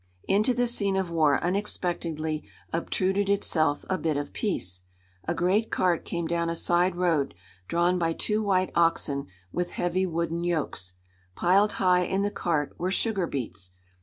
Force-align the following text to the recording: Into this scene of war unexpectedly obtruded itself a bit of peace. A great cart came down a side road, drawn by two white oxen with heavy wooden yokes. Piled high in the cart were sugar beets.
Into 0.27 0.55
this 0.55 0.73
scene 0.73 0.95
of 0.95 1.11
war 1.11 1.39
unexpectedly 1.43 2.43
obtruded 2.73 3.29
itself 3.29 3.85
a 3.87 3.99
bit 3.99 4.17
of 4.17 4.33
peace. 4.33 4.81
A 5.27 5.35
great 5.35 5.69
cart 5.69 6.05
came 6.05 6.25
down 6.25 6.49
a 6.49 6.55
side 6.55 6.95
road, 6.95 7.35
drawn 7.67 7.99
by 7.99 8.13
two 8.13 8.41
white 8.41 8.71
oxen 8.73 9.27
with 9.51 9.73
heavy 9.73 10.07
wooden 10.07 10.43
yokes. 10.43 10.95
Piled 11.35 11.73
high 11.73 12.01
in 12.01 12.23
the 12.23 12.31
cart 12.31 12.73
were 12.79 12.89
sugar 12.89 13.27
beets. 13.27 13.73